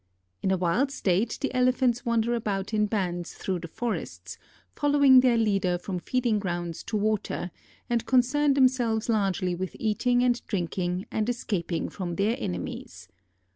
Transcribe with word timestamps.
In 0.41 0.49
a 0.49 0.57
wild 0.57 0.89
state 0.89 1.37
the 1.41 1.53
Elephants 1.53 2.03
wander 2.03 2.33
about 2.33 2.73
in 2.73 2.87
bands 2.87 3.35
through 3.35 3.59
the 3.59 3.67
forests, 3.67 4.39
following 4.73 5.19
their 5.19 5.37
leader 5.37 5.77
from 5.77 5.99
feeding 5.99 6.39
grounds 6.39 6.81
to 6.85 6.97
water, 6.97 7.51
and 7.87 8.07
concern 8.07 8.55
themselves 8.55 9.09
largely 9.09 9.53
with 9.53 9.75
eating 9.79 10.23
and 10.23 10.43
drinking 10.47 11.05
and 11.11 11.29
escaping 11.29 11.87
from 11.87 12.15
their 12.15 12.35
enemies. 12.39 13.09